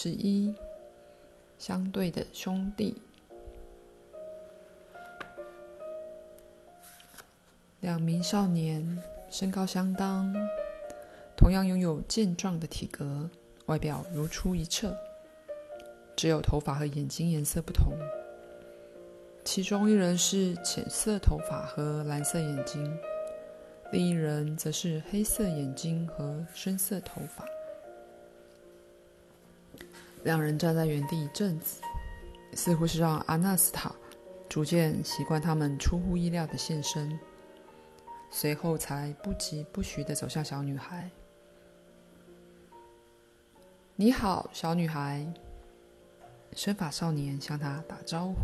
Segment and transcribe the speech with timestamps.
[0.00, 0.54] 十一，
[1.58, 2.94] 相对的兄弟。
[7.80, 10.32] 两名少年身高相当，
[11.36, 13.28] 同样拥有健壮的体格，
[13.66, 14.96] 外表如出一辙，
[16.14, 17.92] 只有头发和眼睛颜色不同。
[19.44, 22.96] 其中一人是浅色头发和蓝色眼睛，
[23.90, 27.44] 另一人则是黑色眼睛和深色头发。
[30.24, 31.80] 两人站在原地一阵子，
[32.52, 33.92] 似乎是让阿纳斯塔
[34.48, 37.18] 逐渐习惯他们出乎意料的现身。
[38.30, 41.10] 随后才不疾不徐的走向小女孩。
[43.96, 45.26] “你好，小女孩。”
[46.52, 48.34] 身法少年向她打招呼。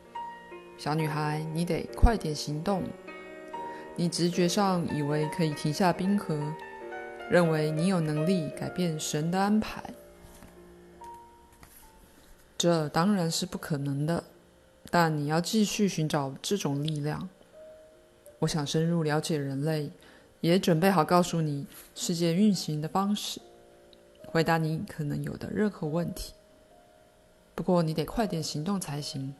[0.76, 2.82] “小女孩，你得快点行动。
[3.94, 6.38] 你直觉上以为可以停下冰河，
[7.30, 9.82] 认为你有能力改变神的安排。
[12.58, 14.24] 这当然是不可能的，
[14.90, 17.28] 但你要继续寻找这种力量。”
[18.40, 19.90] 我想深入了解人类，
[20.40, 23.40] 也准备好告诉你世界运行的方式，
[24.26, 26.34] 回答你可能有的任何问题。
[27.54, 29.34] 不过你得快点行动才行。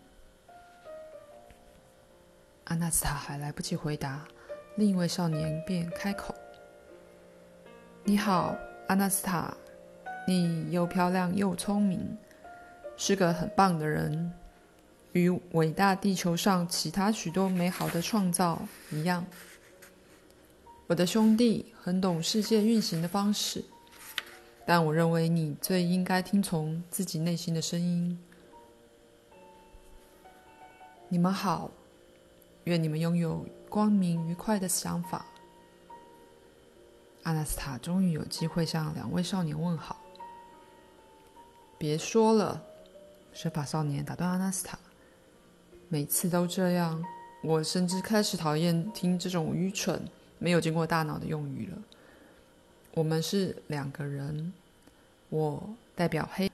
[2.64, 4.26] 阿纳斯塔还来不及回答，
[4.76, 6.34] 另一位少年便开口
[8.02, 8.56] ：“你好，
[8.88, 9.54] 阿纳斯塔，
[10.26, 12.16] 你又漂亮又聪明，
[12.96, 14.32] 是个很棒的人。”
[15.12, 19.24] 与伟大地球上其他许多美好的创造一样，
[20.88, 23.64] 我的兄弟很懂世界运行的方式，
[24.66, 28.18] 但我认为你最应该听从自己内心的声音。
[31.08, 31.70] 你们好，
[32.64, 35.24] 愿你们拥有光明愉快的想法。
[37.22, 39.98] 阿纳斯塔终于有机会向两位少年问好。
[41.78, 42.65] 别说了，
[43.36, 44.78] 蛇发少年打断阿纳斯塔。
[45.90, 47.04] 每次都这样，
[47.42, 50.02] 我甚至开始讨厌听这种愚蠢、
[50.38, 51.76] 没有经过大脑的用语了。
[52.94, 54.54] 我们是两个人，
[55.28, 55.62] 我
[55.94, 56.50] 代表黑，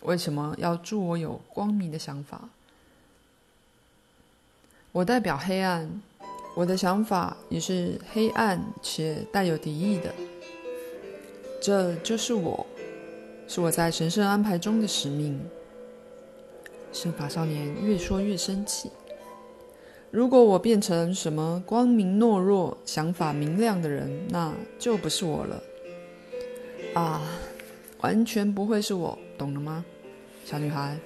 [0.00, 2.48] 为什么要祝我有光明的想法？
[4.90, 6.02] 我代表黑暗，
[6.56, 10.12] 我的想法也是黑暗且带有敌意的。
[11.62, 12.66] 这就是我，
[13.46, 15.40] 是我在神圣安排中的使命。
[16.92, 18.90] 圣法少年越说越生气。
[20.10, 25.62] 如果我变成什么光明懦弱、想法明亮的人，那就不是我了。
[26.94, 27.20] 啊，
[28.00, 29.84] 完全不会是我，懂了吗，
[30.44, 30.98] 小女孩？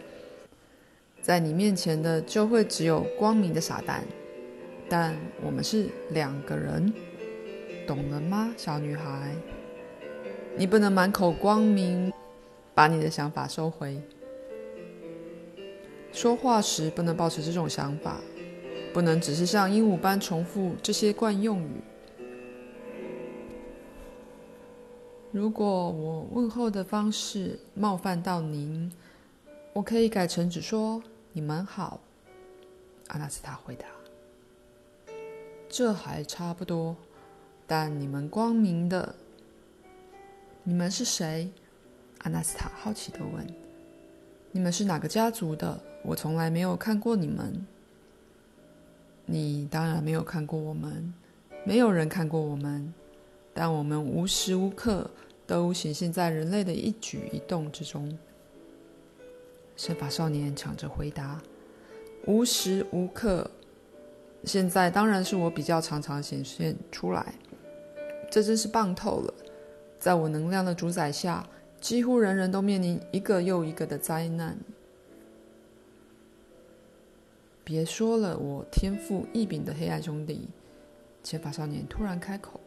[1.20, 4.04] 在你面前的就会只有光明的傻蛋。
[4.88, 6.92] 但我们是两个人，
[7.86, 9.34] 懂了吗，小女孩？
[10.56, 12.12] 你不能满口光明，
[12.74, 14.00] 把你的想法收回。
[16.12, 18.20] 说话时不能抱持这种想法，
[18.92, 21.80] 不能只是像鹦鹉般重复这些惯用语。
[25.32, 28.92] 如果我问候的方式冒犯到您，
[29.72, 31.02] 我可以改成只说
[31.32, 31.98] “你们好”。
[33.08, 33.86] 阿纳斯塔回答
[35.70, 36.94] ：“这还差不多，
[37.66, 39.14] 但你们光明的，
[40.62, 41.50] 你们是谁？”
[42.20, 43.46] 阿纳斯塔好奇地问
[44.52, 47.66] ：“你们是哪个家族的？”我从来没有看过你们，
[49.24, 51.14] 你当然没有看过我们，
[51.64, 52.92] 没有人看过我们，
[53.54, 55.08] 但我们无时无刻
[55.46, 58.18] 都显现在人类的一举一动之中。
[59.76, 61.40] 圣发少年抢着回答
[62.26, 63.50] ：“无时无刻，
[64.44, 67.34] 现在当然是我比较常常显现出来。
[68.30, 69.34] 这真是棒透了！
[69.98, 71.48] 在我能量的主宰下，
[71.80, 74.58] 几乎人人都面临一个又一个的灾难。”
[77.64, 80.48] 别说了，我天赋异禀的黑暗兄弟，
[81.22, 82.60] 浅发少年突然开口：“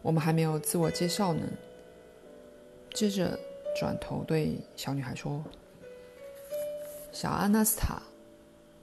[0.00, 1.42] 我们还没有自我介绍呢。”
[2.94, 3.38] 接着
[3.78, 5.44] 转头对小女孩说
[7.12, 8.00] ：“小阿纳斯塔，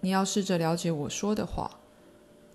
[0.02, 1.80] 你要试着了解我说的话。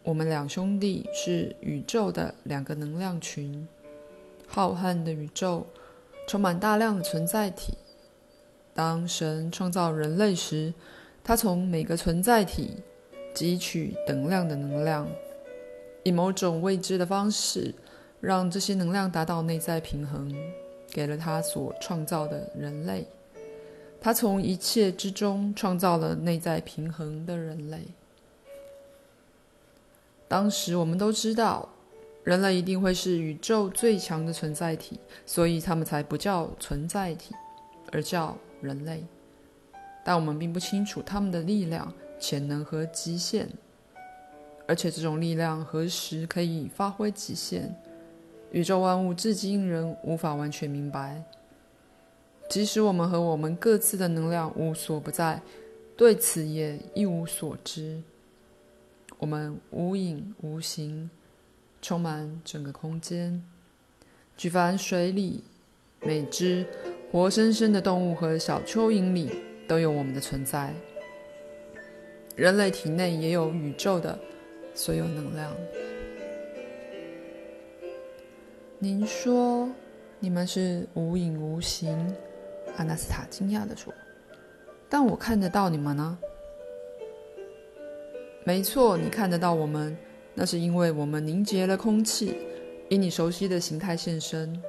[0.04, 3.66] 我们两兄弟是宇宙的两个能量群，
[4.46, 5.66] 浩瀚的宇宙
[6.26, 7.76] 充满大量的存在体。
[8.72, 10.72] 当神创造人类时，
[11.28, 12.82] 他从每个存在体
[13.34, 15.06] 汲取等量的能量，
[16.02, 17.74] 以某种未知的方式，
[18.18, 20.34] 让这些能量达到内在平衡，
[20.90, 23.06] 给了他所创造的人类。
[24.00, 27.80] 他从一切之中创造了内在平衡的人类。
[30.28, 31.68] 当时我们都知道，
[32.24, 37.34] 人类一定会是宇宙最强的存在体，所以他们才不叫存在体，
[37.92, 39.04] 而叫人类，
[40.08, 43.46] 但我们并不清楚他们的力量、潜能和极限，
[44.66, 47.76] 而且这种力量何时可以发挥极限，
[48.50, 51.22] 宇宙万物至今仍无法完全明白。
[52.48, 55.42] 即使我们和我们各自的能量无所不在，
[55.94, 58.00] 对此也一无所知。
[59.18, 61.10] 我们无影无形，
[61.82, 63.44] 充满整个空间。
[64.38, 65.44] 举凡水里
[66.00, 66.64] 每只
[67.12, 70.74] 活生生的动物和小蚯蚓里，都有我们的存在。
[72.34, 74.18] 人类体内也有宇宙的
[74.74, 75.54] 所有能量。
[78.78, 79.68] 您说
[80.18, 82.14] 你们是无影无形？
[82.76, 83.92] 阿纳斯塔惊讶地说
[84.88, 86.18] ：“但我看得到你们呢。”
[88.44, 89.96] 没错，你看得到我们，
[90.32, 92.36] 那是因为我们凝结了空气，
[92.88, 94.62] 以你熟悉的形态现身。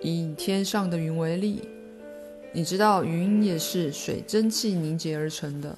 [0.00, 1.68] 以天上的云为例，
[2.56, 5.76] 你知道云也是水蒸气凝结而成的，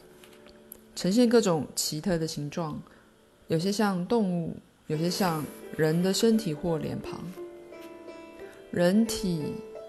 [0.95, 2.81] 呈现各种奇特的形状，
[3.49, 4.55] 有些像动物，
[4.87, 5.45] 有些像
[5.77, 7.21] 人的身体或脸庞。
[8.71, 9.43] 人体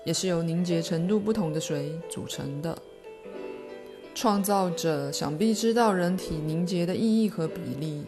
[0.03, 2.75] 也是由凝结程度不同的水组成的。
[4.15, 8.03] 创造者想必知道人体凝结的意义和比例，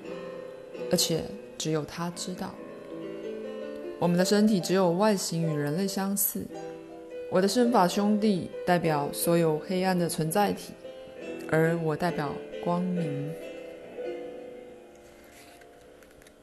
[0.89, 1.23] 而且
[1.55, 2.51] 只有他知道。
[3.99, 6.43] 我们的身体只有外形与人类相似。
[7.31, 10.73] 我的身法兄弟代表所有黑暗的存在体，
[11.49, 12.29] 而我代表
[12.61, 13.33] 光明。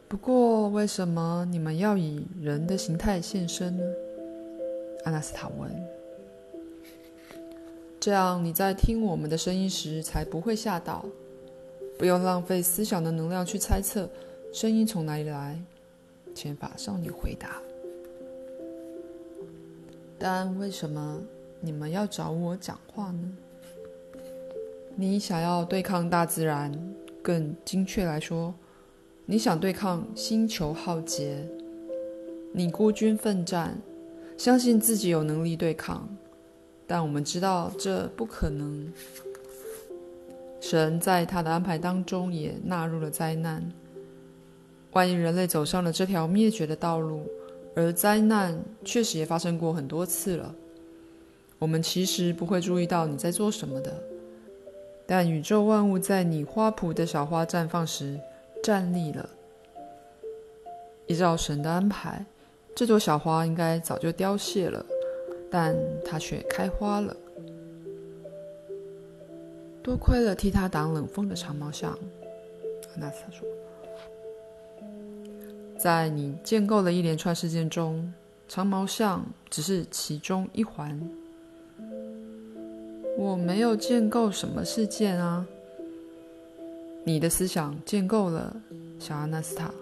[0.09, 3.85] 不过，为什么你们要以人的形态现身呢？
[5.05, 5.71] 阿纳斯塔问。
[8.01, 11.05] 这样你在听我们的声音时才不会吓到，
[11.99, 14.09] 不用浪费思想的能量去猜测
[14.55, 15.61] 声音从哪里来。
[16.35, 17.61] 千法少女回答。
[20.19, 21.23] 但为什么
[21.61, 23.33] 你们要找我讲话呢？
[24.97, 26.73] 你想要对抗大自然，
[27.23, 28.53] 更精确来说，
[29.27, 31.47] 你想对抗星球浩劫。
[32.53, 33.79] 你孤军奋战，
[34.37, 36.09] 相信自己有能力对抗。
[36.87, 38.93] 但我们知道这不可能。
[40.61, 43.63] 神在他的安排当中也纳入了灾难。
[44.93, 47.25] 万一人类走上了这条灭绝的道路，
[47.75, 50.55] 而灾难确实也发生过很多次了，
[51.59, 54.03] 我们其实不会注意到你在做什么的。
[55.07, 58.21] 但宇宙万物在你花圃的小花绽放时
[58.63, 59.29] 站立了。
[61.07, 62.27] 依照神的安排，
[62.75, 64.85] 这朵小花应该早就凋谢了。
[65.51, 65.75] 但
[66.05, 67.17] 它却开花了。
[69.83, 71.99] 多亏了替它挡冷风的长毛象，
[72.95, 73.49] 阿纳斯说
[75.79, 78.13] ：“在你建构的一连串事件中，
[78.49, 81.01] 长毛象只是其中一环。
[83.17, 85.47] 我没有建构什么事件啊，
[87.05, 88.57] 你的思想建构了，
[88.99, 89.73] 小阿纳斯塔。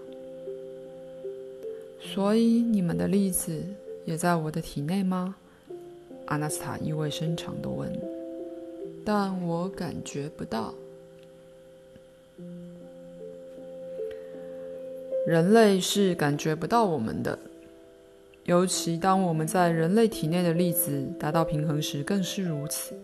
[1.98, 3.62] 所以你们的粒子
[4.04, 5.34] 也在我的体内吗？”
[6.26, 7.90] 阿纳斯塔意味深长地问
[9.02, 10.74] ：“但我感觉不到。
[15.26, 17.36] 人类是感觉不到我们的，
[18.44, 22.94] 尤其当我们在人类体内的粒子达到平衡时，更是如此。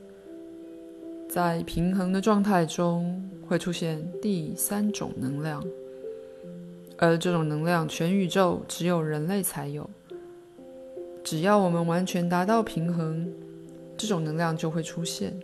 [1.29, 5.65] 在平衡的状态中，会出现第三种能量，
[6.97, 9.91] 而这种能量，全宇宙只有人类才有。”
[11.25, 13.29] 只要我们完全达到平衡，
[13.97, 15.35] 这种能量就会出现。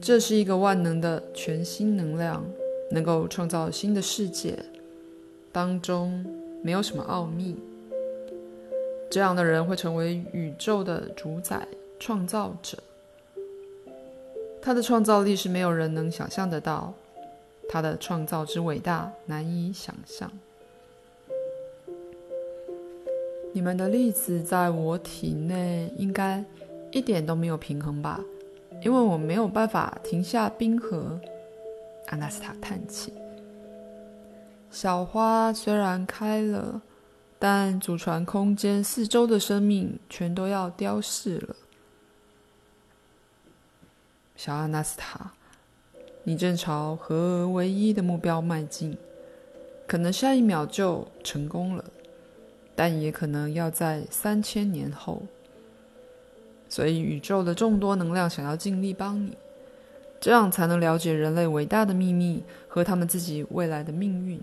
[0.00, 2.42] 这是一个万能的全新能量，
[2.90, 4.58] 能够创造新的世界，
[5.56, 6.22] 当中
[6.62, 7.56] 没有什么奥秘。
[9.10, 11.66] 这样的人会成为宇宙的主宰、
[11.98, 12.76] 创造者。
[14.60, 16.92] 他的创造力是没有人能想象得到，
[17.70, 20.30] 他的创造之伟大难以想象。
[23.54, 26.44] 你们的粒子在我体内应该
[26.92, 28.20] 一点都没有平衡吧？
[28.82, 31.18] 因为我没有办法停下冰河。
[32.08, 33.10] 阿纳斯塔叹气。
[34.70, 36.82] 小花虽然开了，
[37.38, 41.56] 但祖传空间四周的生命全都要凋逝了。
[44.36, 45.32] 小阿纳斯塔，
[46.24, 48.98] 你正朝合而为一的目标迈进，
[49.86, 51.84] 可能下一秒就成功了。
[52.74, 55.22] 但也可能要在三千年后，
[56.68, 59.34] 所以宇宙的众多能量想要尽力帮你，
[60.20, 64.38] 这样才能了解人类伟大的秘密和他们自己未来的命运。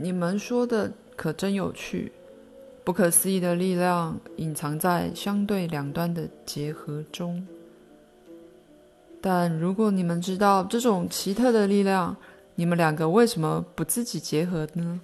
[0.00, 2.12] 你们说的可真有趣，
[2.84, 7.46] 不可思议的力量隐藏在相对两端的结合中。
[9.20, 12.16] 但如果你们知道这种奇特的力量，
[12.54, 15.00] 你们两个为什么不自己结合呢？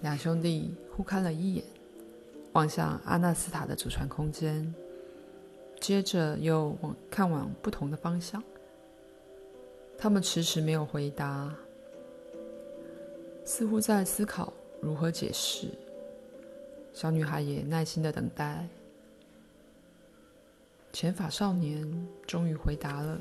[0.00, 1.64] 两兄弟互看了一眼，
[2.52, 4.72] 望向阿纳斯塔的祖传空间，
[5.80, 8.40] 接着又往看往不同的方向。
[9.98, 11.52] 他们迟迟没有回答，
[13.44, 15.68] 似乎在思考如何解释。
[16.92, 18.68] 小女孩也耐心的等待。
[20.92, 23.18] 前法少年终于回答了。